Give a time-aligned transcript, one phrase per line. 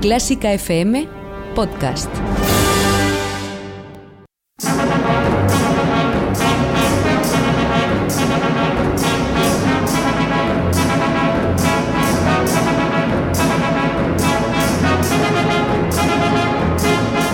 [0.00, 1.08] Clásica FM
[1.56, 2.08] Podcast.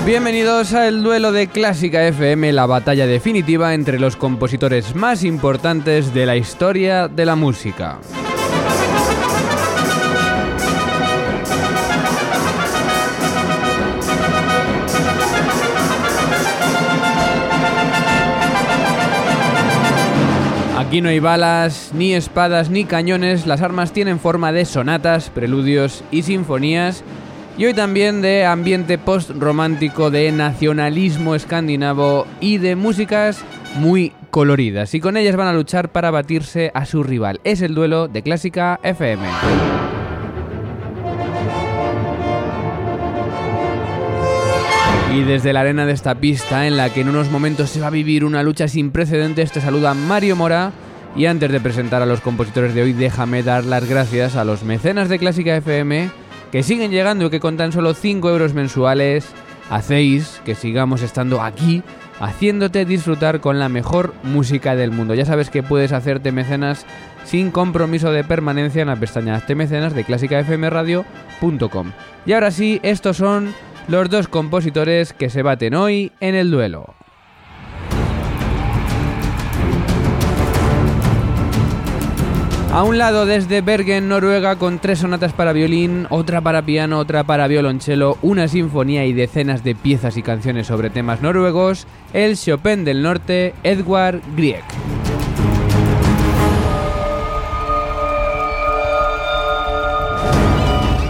[0.06, 6.24] Bienvenidos al duelo de Clásica FM, la batalla definitiva entre los compositores más importantes de
[6.24, 8.00] la historia de la música.
[20.94, 26.04] Aquí no hay balas, ni espadas, ni cañones, las armas tienen forma de sonatas, preludios
[26.12, 27.02] y sinfonías
[27.58, 33.44] y hoy también de ambiente post-romántico, de nacionalismo escandinavo y de músicas
[33.74, 34.94] muy coloridas.
[34.94, 37.40] Y con ellas van a luchar para batirse a su rival.
[37.42, 39.26] Es el duelo de Clásica FM.
[45.12, 47.88] Y desde la arena de esta pista, en la que en unos momentos se va
[47.88, 50.72] a vivir una lucha sin precedentes, te saluda Mario Mora.
[51.16, 54.64] Y antes de presentar a los compositores de hoy, déjame dar las gracias a los
[54.64, 56.10] mecenas de Clásica FM
[56.50, 59.26] que siguen llegando y que con tan solo 5 euros mensuales
[59.70, 61.82] hacéis que sigamos estando aquí
[62.20, 65.14] haciéndote disfrutar con la mejor música del mundo.
[65.14, 66.86] Ya sabes que puedes hacerte mecenas
[67.24, 71.92] sin compromiso de permanencia en la pestaña Hazte mecenas de clásicafmradio.com.
[72.26, 73.54] Y ahora sí, estos son
[73.88, 76.94] los dos compositores que se baten hoy en el duelo.
[82.74, 87.22] A un lado desde Bergen, Noruega, con tres sonatas para violín, otra para piano, otra
[87.22, 92.84] para violonchelo, una sinfonía y decenas de piezas y canciones sobre temas noruegos, el Chopin
[92.84, 94.64] del Norte, Edward Grieg.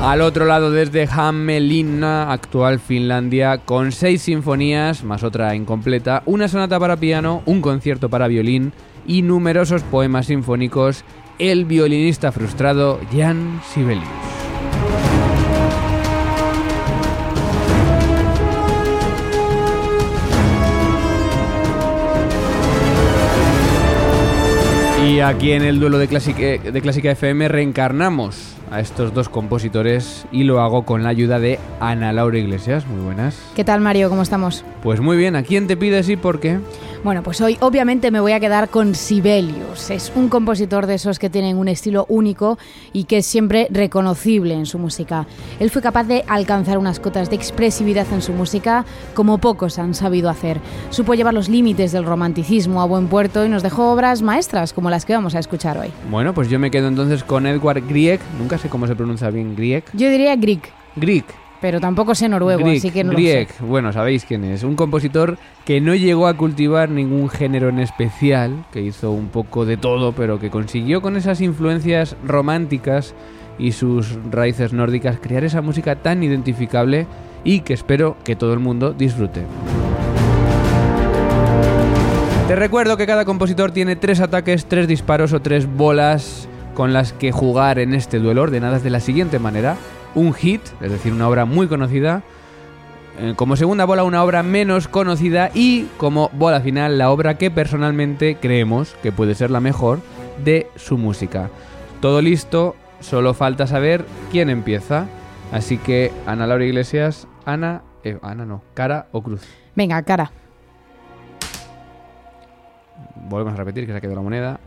[0.03, 6.78] Al otro lado desde Hamelina, actual Finlandia, con seis sinfonías, más otra incompleta, una sonata
[6.78, 8.75] para piano, un concierto para violín
[9.06, 11.05] y numerosos poemas sinfónicos
[11.39, 14.05] el violinista frustrado Jan Sibelius.
[25.06, 30.26] Y aquí en el duelo de Clásica, de Clásica FM reencarnamos a estos dos compositores
[30.32, 32.86] y lo hago con la ayuda de Ana Laura Iglesias.
[32.86, 33.36] Muy buenas.
[33.54, 34.08] ¿Qué tal Mario?
[34.08, 34.64] ¿Cómo estamos?
[34.82, 35.36] Pues muy bien.
[35.36, 36.58] ¿A quién te pides y por qué?
[37.04, 39.91] Bueno, pues hoy obviamente me voy a quedar con Sibelius.
[39.91, 42.58] Es un compositor de esos que tienen un estilo único
[42.94, 45.26] y que es siempre reconocible en su música.
[45.60, 49.92] Él fue capaz de alcanzar unas cotas de expresividad en su música como pocos han
[49.92, 50.60] sabido hacer.
[50.88, 54.88] Supo llevar los límites del romanticismo a buen puerto y nos dejó obras maestras como
[54.88, 55.92] las que vamos a escuchar hoy.
[56.10, 58.20] Bueno, pues yo me quedo entonces con Edward Grieg.
[58.38, 59.84] Nunca sé cómo se pronuncia bien Grieg.
[59.92, 60.62] Yo diría Grieg.
[60.97, 61.25] Grieg
[61.65, 63.65] pero tampoco sé noruego, así que no Grieg, lo sé.
[63.65, 64.65] bueno, sabéis quién es.
[64.65, 69.64] Un compositor que no llegó a cultivar ningún género en especial, que hizo un poco
[69.64, 73.14] de todo, pero que consiguió con esas influencias románticas
[73.59, 77.06] y sus raíces nórdicas crear esa música tan identificable
[77.44, 79.41] y que espero que todo el mundo disfrute.
[82.47, 87.12] Te recuerdo que cada compositor tiene tres ataques, tres disparos o tres bolas con las
[87.12, 89.77] que jugar en este duelo ordenadas de la siguiente manera
[90.15, 92.23] un hit, es decir, una obra muy conocida.
[93.19, 95.51] Eh, como segunda bola, una obra menos conocida.
[95.55, 100.01] Y como bola final, la obra que personalmente creemos que puede ser la mejor
[100.45, 101.51] de su música.
[102.01, 105.06] Todo listo, solo falta saber quién empieza.
[105.53, 107.83] Así que, Ana Laura Iglesias, Ana.
[108.03, 109.43] Eh, Ana no, cara o cruz.
[109.75, 110.31] Venga, cara.
[113.29, 114.61] Volvemos a repetir que se ha quedado la moneda.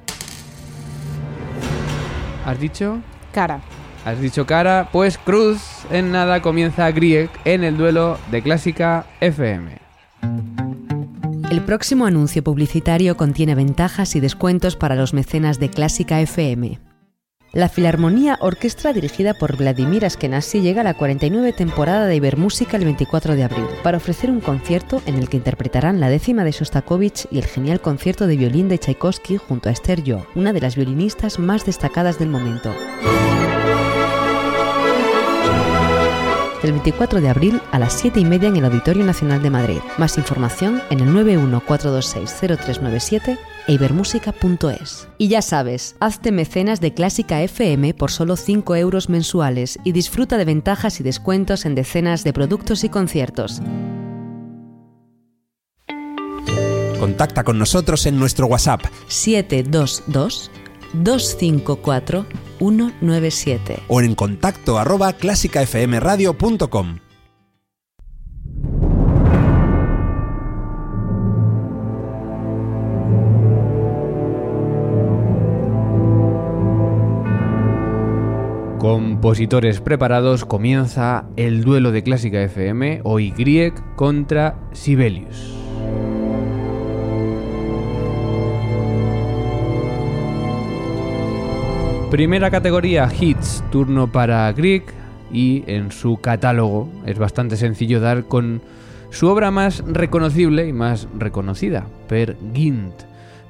[2.48, 3.02] ¿Has dicho?
[3.34, 3.60] Cara.
[4.06, 5.60] Has dicho cara, pues Cruz
[5.92, 9.78] en nada comienza Grieg en el duelo de Clásica FM.
[11.52, 16.80] El próximo anuncio publicitario contiene ventajas y descuentos para los mecenas de Clásica FM.
[17.58, 22.84] La Filarmonía Orquestra dirigida por Vladimir Askenazi llega a la 49 temporada de Ibermúsica el
[22.84, 27.26] 24 de abril para ofrecer un concierto en el que interpretarán la décima de Shostakovich
[27.32, 30.76] y el genial concierto de violín de Tchaikovsky junto a Esther Jo, una de las
[30.76, 32.76] violinistas más destacadas del momento.
[36.62, 39.80] del 24 de abril a las 7 y media en el Auditorio Nacional de Madrid.
[39.98, 45.08] Más información en el 914260397 e ibermúsica.es.
[45.18, 50.38] Y ya sabes, hazte mecenas de Clásica FM por solo 5 euros mensuales y disfruta
[50.38, 53.62] de ventajas y descuentos en decenas de productos y conciertos.
[57.00, 60.04] Contacta con nosotros en nuestro WhatsApp 722
[60.94, 62.26] 254
[62.60, 63.84] 197.
[63.88, 67.00] O en contacto arroba clásicafmradio.com.
[78.98, 85.54] Compositores preparados, comienza el duelo de Clásica FM, hoy Grieg contra Sibelius.
[92.10, 94.86] Primera categoría, hits, turno para Grieg
[95.32, 98.64] y en su catálogo es bastante sencillo dar con
[99.12, 102.96] su obra más reconocible y más reconocida, Per Gint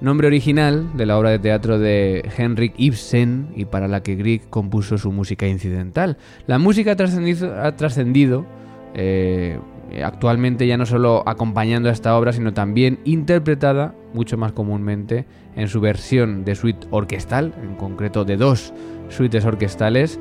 [0.02, 4.50] nombre original de la obra de teatro de Henrik Ibsen y para la que Grieg
[4.50, 6.18] compuso su música incidental.
[6.46, 8.46] La música ha trascendido
[8.94, 9.60] eh,
[10.04, 15.68] actualmente ya no solo acompañando a esta obra, sino también interpretada mucho más comúnmente en
[15.68, 18.74] su versión de suite orquestal, en concreto de dos
[19.10, 20.20] suites orquestales.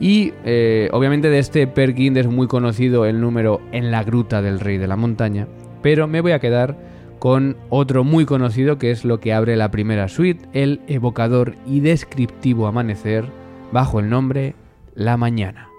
[0.00, 4.58] Y eh, obviamente de este Perkin es muy conocido el número En la gruta del
[4.58, 5.46] rey de la montaña,
[5.82, 6.76] pero me voy a quedar
[7.24, 11.80] con otro muy conocido que es lo que abre la primera suite, el evocador y
[11.80, 13.24] descriptivo amanecer,
[13.72, 14.54] bajo el nombre
[14.94, 15.73] La Mañana.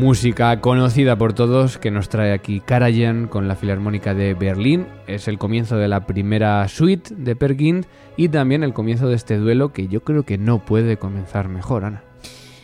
[0.00, 4.86] Música conocida por todos que nos trae aquí Karajan con la Filarmónica de Berlín.
[5.06, 7.54] Es el comienzo de la primera suite de Per
[8.16, 11.84] y también el comienzo de este duelo que yo creo que no puede comenzar mejor,
[11.84, 12.02] Ana.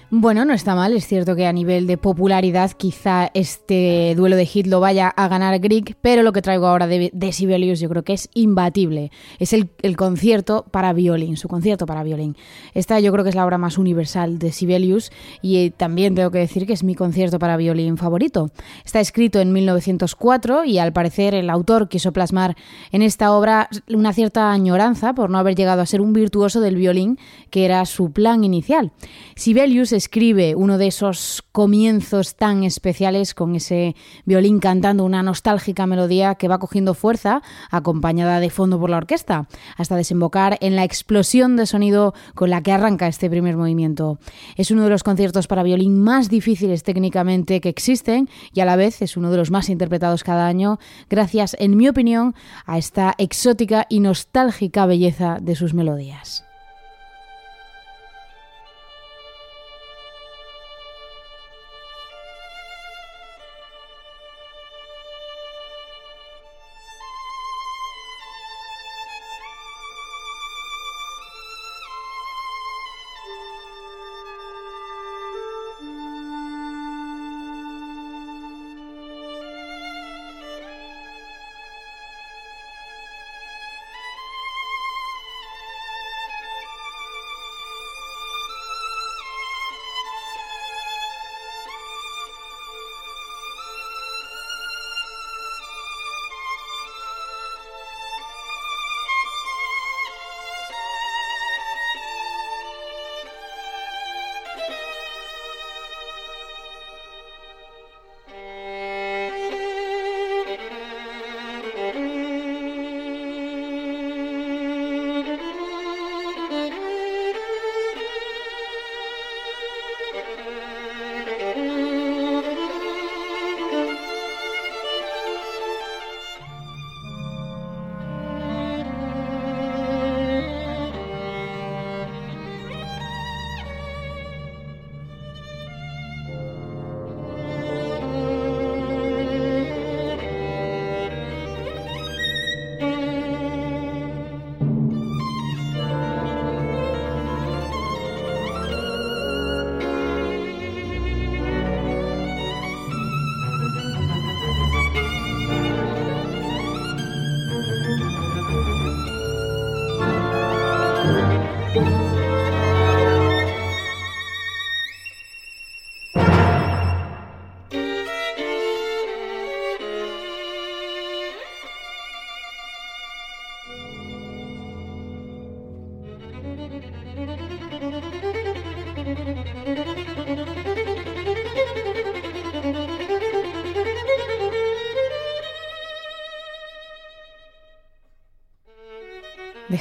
[0.08, 0.92] Bueno, no está mal.
[0.92, 5.26] Es cierto que a nivel de popularidad quizá este duelo de hit lo vaya a
[5.26, 9.10] ganar Grieg, pero lo que traigo ahora de, Sibelius yo creo que es imbatible.
[9.40, 12.36] Es el, concierto para violín, su concierto para violín.
[12.72, 15.10] Esta yo creo que es la obra más universal de Sibelius
[15.42, 18.52] y eh, también tengo que decir que es mi concierto para violín favorito.
[18.84, 22.56] Está escrito en 1904 y al parecer el autor quiso plasmar
[22.92, 26.76] en esta obra una cierta añoranza por no haber llegado a ser un virtuoso del
[26.76, 27.18] violín
[27.50, 28.92] que era su plan inicial.
[29.34, 36.36] Sibelius escribe uno de esos comienzos tan especiales con ese violín cantando una nostálgica melodía
[36.36, 41.56] que va cogiendo fuerza, acompañada de fondo por la orquesta, hasta desembocar en la explosión
[41.56, 44.18] de sonido con la que arranca este primer movimiento.
[44.56, 48.76] Es uno de los conciertos para violín más difíciles técnicamente que existen y a la
[48.76, 50.78] vez es uno de los más interpretados cada año,
[51.10, 52.34] gracias, en mi opinión,
[52.66, 56.45] a esta exótica y nostálgica belleza de sus melodías.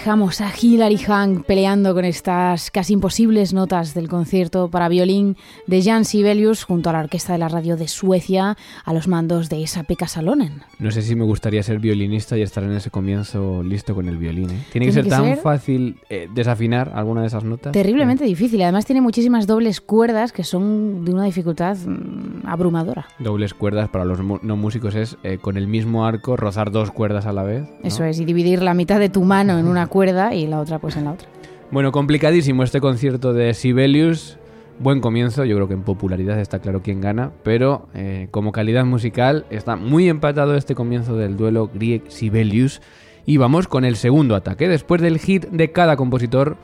[0.06, 5.36] Dejamos a Hilary Hank peleando con estas casi imposibles notas del concierto para violín
[5.66, 9.50] de Jan Sibelius junto a la orquesta de la radio de Suecia a los mandos
[9.50, 10.62] de esa Pekka Salonen.
[10.78, 14.18] No sé si me gustaría ser violinista y estar en ese comienzo listo con el
[14.18, 14.52] violín.
[14.52, 14.64] ¿eh?
[14.72, 17.72] Tiene que ser tan fácil eh, desafinar alguna de esas notas.
[17.72, 18.62] Terriblemente difícil.
[18.62, 23.08] Además tiene muchísimas dobles cuerdas que son de una dificultad mm, abrumadora.
[23.18, 27.26] Dobles cuerdas para los no músicos es eh, con el mismo arco rozar dos cuerdas
[27.26, 27.68] a la vez.
[27.82, 30.60] Eso es, y dividir la mitad de tu mano en un una cuerda y la
[30.60, 31.30] otra pues en la otra.
[31.72, 34.38] Bueno, complicadísimo este concierto de Sibelius.
[34.78, 38.84] Buen comienzo, yo creo que en popularidad está claro quién gana, pero eh, como calidad
[38.84, 42.82] musical está muy empatado este comienzo del duelo Grieg-Sibelius.
[43.26, 44.68] Y vamos con el segundo ataque.
[44.68, 46.58] Después del hit de cada compositor,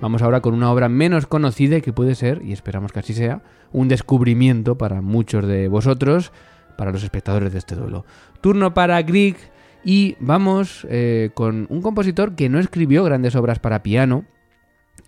[0.00, 3.12] vamos ahora con una obra menos conocida y que puede ser, y esperamos que así
[3.12, 6.32] sea, un descubrimiento para muchos de vosotros,
[6.78, 8.06] para los espectadores de este duelo.
[8.40, 9.36] Turno para Grieg
[9.84, 14.24] y vamos eh, con un compositor que no escribió grandes obras para piano,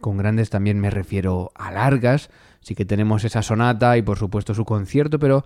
[0.00, 4.54] con grandes también me refiero a largas, sí que tenemos esa sonata y por supuesto
[4.54, 5.44] su concierto, pero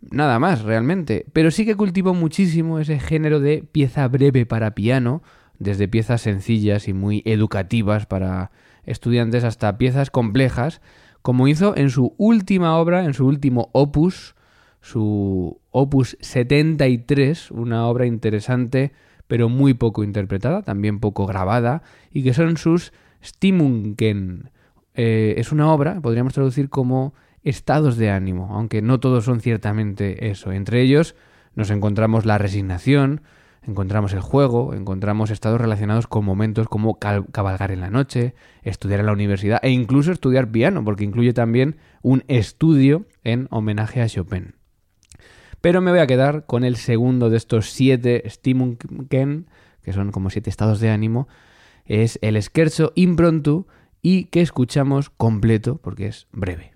[0.00, 1.26] nada más realmente.
[1.32, 5.22] Pero sí que cultivó muchísimo ese género de pieza breve para piano,
[5.58, 8.50] desde piezas sencillas y muy educativas para
[8.84, 10.80] estudiantes hasta piezas complejas,
[11.22, 14.34] como hizo en su última obra, en su último opus,
[14.80, 18.92] su opus 73, una obra interesante
[19.30, 24.50] pero muy poco interpretada, también poco grabada, y que son sus Stimmungen.
[24.94, 30.30] Eh, es una obra, podríamos traducir como estados de ánimo, aunque no todos son ciertamente
[30.30, 30.50] eso.
[30.50, 31.14] Entre ellos
[31.54, 33.20] nos encontramos la resignación,
[33.62, 39.06] encontramos el juego, encontramos estados relacionados con momentos como cabalgar en la noche, estudiar en
[39.06, 44.59] la universidad e incluso estudiar piano, porque incluye también un estudio en homenaje a Chopin.
[45.60, 49.46] Pero me voy a quedar con el segundo de estos siete Stimmungen,
[49.82, 51.28] que son como siete estados de ánimo.
[51.84, 53.66] Es el Scherzo Improntu
[54.02, 56.72] y que escuchamos completo porque es breve.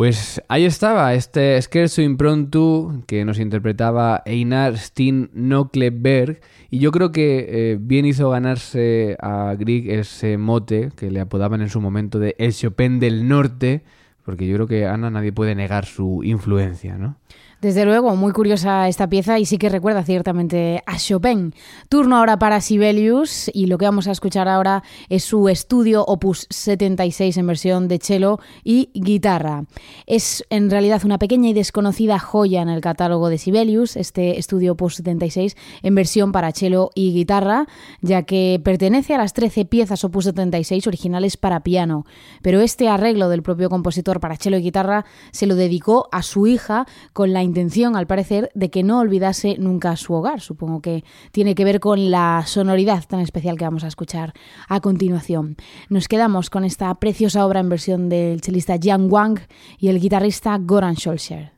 [0.00, 6.40] Pues ahí estaba este Scherzo Improntu que nos interpretaba Einar Steen Nokleberg
[6.70, 11.60] y yo creo que eh, bien hizo ganarse a Grieg ese mote que le apodaban
[11.60, 13.82] en su momento de El Chopin del Norte
[14.24, 17.16] porque yo creo que Ana nadie puede negar su influencia, ¿no?
[17.60, 21.54] Desde luego, muy curiosa esta pieza y sí que recuerda ciertamente a Chopin.
[21.90, 26.46] Turno ahora para Sibelius y lo que vamos a escuchar ahora es su estudio Opus
[26.48, 29.66] 76 en versión de cello y guitarra.
[30.06, 34.72] Es en realidad una pequeña y desconocida joya en el catálogo de Sibelius, este estudio
[34.72, 37.66] Opus 76 en versión para cello y guitarra,
[38.00, 42.06] ya que pertenece a las 13 piezas Opus 76 originales para piano.
[42.40, 46.46] Pero este arreglo del propio compositor para cello y guitarra se lo dedicó a su
[46.46, 50.40] hija con la intención, al parecer, de que no olvidase nunca su hogar.
[50.40, 54.32] Supongo que tiene que ver con la sonoridad tan especial que vamos a escuchar
[54.68, 55.56] a continuación.
[55.88, 59.40] Nos quedamos con esta preciosa obra en versión del chelista Jiang Wang
[59.78, 61.52] y el guitarrista Goran Scholzer.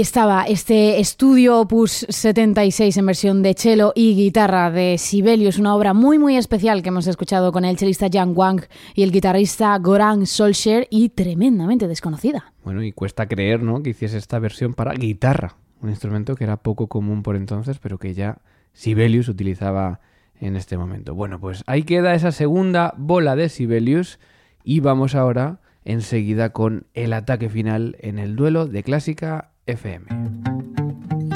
[0.00, 5.92] Estaba este estudio Opus 76 en versión de cello y guitarra de Sibelius, una obra
[5.92, 8.62] muy muy especial que hemos escuchado con el chelista Jan Wang
[8.94, 12.54] y el guitarrista Goran Solskjaer y tremendamente desconocida.
[12.64, 16.56] Bueno, y cuesta creer, ¿no?, que hiciese esta versión para guitarra, un instrumento que era
[16.56, 18.38] poco común por entonces, pero que ya
[18.72, 20.00] Sibelius utilizaba
[20.40, 21.14] en este momento.
[21.14, 24.18] Bueno, pues ahí queda esa segunda bola de Sibelius
[24.64, 30.06] y vamos ahora enseguida con el ataque final en el duelo de clásica FM.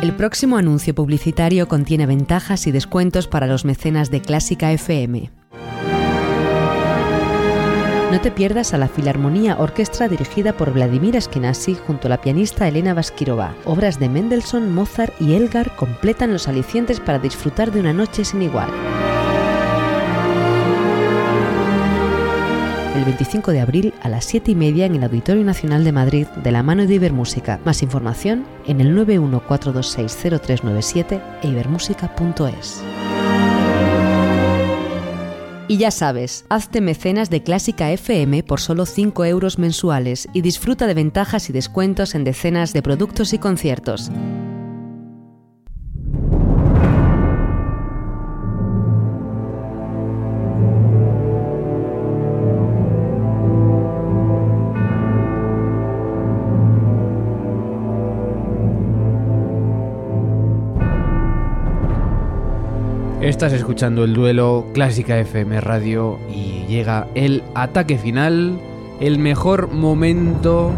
[0.03, 5.31] El próximo anuncio publicitario contiene ventajas y descuentos para los mecenas de Clásica FM.
[8.14, 12.68] No te pierdas a la Filarmonía Orquestra dirigida por Vladimir Eskenazi junto a la pianista
[12.68, 13.55] Elena Baskirova.
[13.64, 18.42] Obras de Mendelssohn, Mozart y Elgar completan los alicientes para disfrutar de una noche sin
[18.42, 18.70] igual.
[22.95, 26.27] El 25 de abril a las 7 y media en el Auditorio Nacional de Madrid
[26.29, 27.61] de la mano de Ibermúsica.
[27.65, 32.83] Más información en el 914260397 e ibermúsica.es.
[35.67, 40.87] Y ya sabes, hazte mecenas de Clásica FM por solo 5 euros mensuales y disfruta
[40.87, 44.13] de ventajas y descuentos en decenas de productos y conciertos.
[63.25, 68.61] Estás escuchando el duelo Clásica FM Radio y llega el ataque final,
[69.01, 70.73] el mejor momento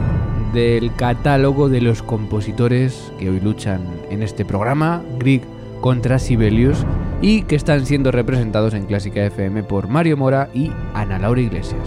[0.54, 3.80] del catálogo de los compositores que hoy luchan
[4.10, 5.42] en este programa, Grieg
[5.80, 6.86] contra Sibelius,
[7.20, 11.82] y que están siendo representados en Clásica FM por Mario Mora y Ana Laura Iglesias.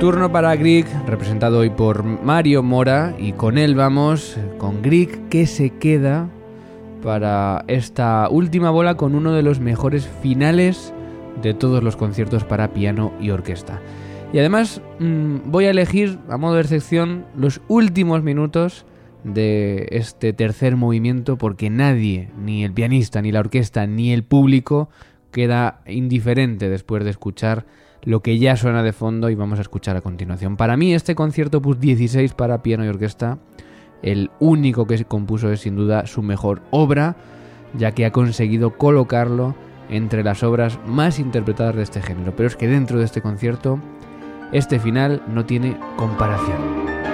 [0.00, 5.46] Turno para Grieg, representado hoy por Mario Mora, y con él vamos con Grieg que
[5.46, 6.26] se queda
[7.02, 10.94] para esta última bola con uno de los mejores finales
[11.42, 13.82] de todos los conciertos para piano y orquesta.
[14.32, 18.86] Y además mm, voy a elegir, a modo de excepción, los últimos minutos
[19.22, 24.88] de este tercer movimiento porque nadie, ni el pianista, ni la orquesta, ni el público,
[25.30, 27.66] queda indiferente después de escuchar
[28.02, 30.56] lo que ya suena de fondo y vamos a escuchar a continuación.
[30.56, 33.38] Para mí este concierto opus 16 para piano y orquesta,
[34.02, 37.16] el único que compuso es sin duda su mejor obra,
[37.76, 39.54] ya que ha conseguido colocarlo
[39.90, 42.34] entre las obras más interpretadas de este género.
[42.36, 43.78] Pero es que dentro de este concierto,
[44.52, 47.09] este final no tiene comparación.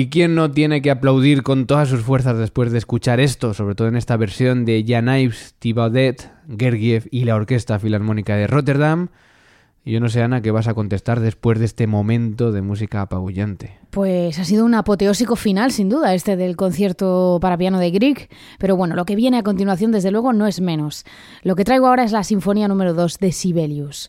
[0.00, 3.74] ¿Y quién no tiene que aplaudir con todas sus fuerzas después de escuchar esto, sobre
[3.74, 9.10] todo en esta versión de Jan Ives, Thibaudet, Gergiev y la Orquesta Filarmónica de Rotterdam?
[9.84, 13.78] yo no sé, Ana, qué vas a contestar después de este momento de música apabullante.
[13.90, 18.30] Pues ha sido un apoteósico final, sin duda, este del concierto para piano de Grieg.
[18.58, 21.04] Pero bueno, lo que viene a continuación, desde luego, no es menos.
[21.42, 24.08] Lo que traigo ahora es la Sinfonía número 2 de Sibelius.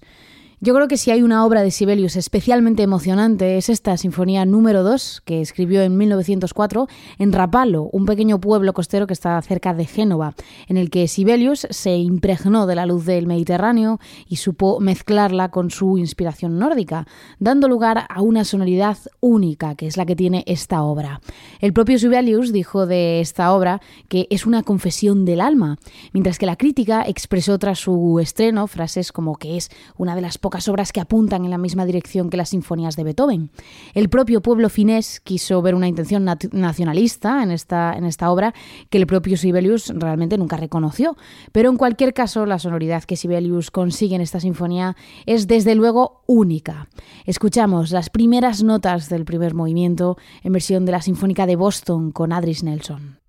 [0.63, 4.83] Yo creo que si hay una obra de Sibelius especialmente emocionante es esta Sinfonía número
[4.83, 9.87] 2 que escribió en 1904 en Rapallo, un pequeño pueblo costero que está cerca de
[9.87, 10.35] Génova,
[10.67, 15.71] en el que Sibelius se impregnó de la luz del Mediterráneo y supo mezclarla con
[15.71, 17.07] su inspiración nórdica,
[17.39, 21.21] dando lugar a una sonoridad única que es la que tiene esta obra.
[21.59, 25.79] El propio Sibelius dijo de esta obra que es una confesión del alma,
[26.13, 30.37] mientras que la crítica expresó tras su estreno frases como que es una de las
[30.67, 33.51] obras que apuntan en la misma dirección que las sinfonías de Beethoven.
[33.93, 38.53] El propio pueblo finés quiso ver una intención nacionalista en esta, en esta obra
[38.89, 41.17] que el propio Sibelius realmente nunca reconoció.
[41.51, 46.23] Pero en cualquier caso, la sonoridad que Sibelius consigue en esta sinfonía es desde luego
[46.27, 46.89] única.
[47.25, 52.33] Escuchamos las primeras notas del primer movimiento en versión de la Sinfónica de Boston con
[52.33, 53.20] Adris Nelson.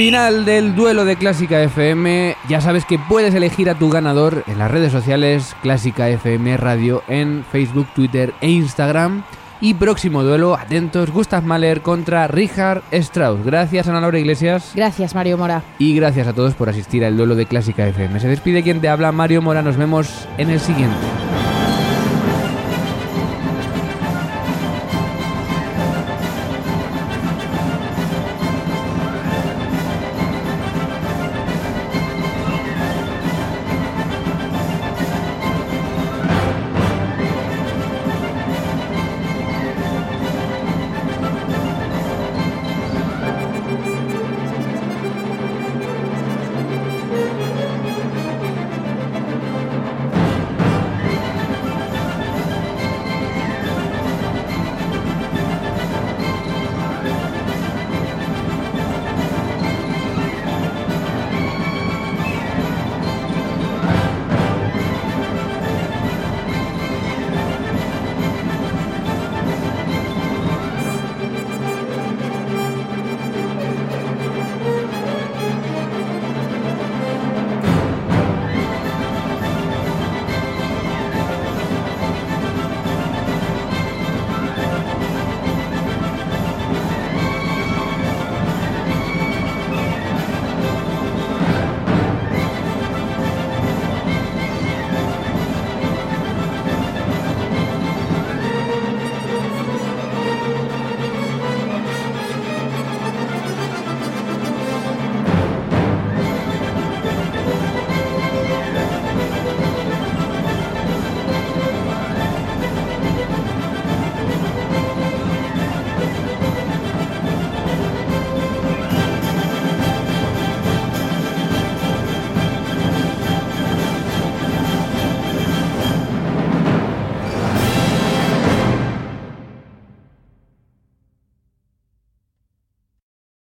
[0.00, 2.34] Final del duelo de Clásica FM.
[2.48, 7.02] Ya sabes que puedes elegir a tu ganador en las redes sociales Clásica FM Radio
[7.06, 9.24] en Facebook, Twitter e Instagram.
[9.60, 13.44] Y próximo duelo, atentos, Gustav Mahler contra Richard Strauss.
[13.44, 14.72] Gracias Ana Laura Iglesias.
[14.74, 15.62] Gracias Mario Mora.
[15.78, 18.20] Y gracias a todos por asistir al duelo de Clásica FM.
[18.20, 19.60] Se despide quien te habla, Mario Mora.
[19.60, 20.96] Nos vemos en el siguiente.